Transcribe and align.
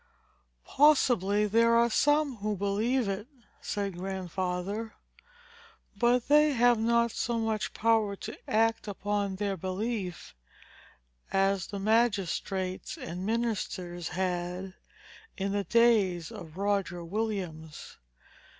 "Possibly 0.65 1.45
there 1.45 1.75
are 1.75 1.91
some 1.91 2.37
who 2.37 2.57
believe 2.57 3.07
it," 3.07 3.27
said 3.61 3.95
Grandfather; 3.99 4.95
"but 5.95 6.27
they 6.27 6.53
have 6.53 6.79
not 6.79 7.11
so 7.11 7.37
much 7.37 7.71
power 7.75 8.15
to 8.15 8.35
act 8.49 8.87
upon 8.87 9.35
their 9.35 9.55
belief, 9.55 10.33
as 11.31 11.67
the 11.67 11.77
magistrates 11.77 12.97
and 12.97 13.27
ministers 13.27 14.07
had, 14.07 14.73
in 15.37 15.51
the 15.51 15.65
days 15.65 16.31
of 16.31 16.57
Roger 16.57 17.03
Williams. 17.05 17.97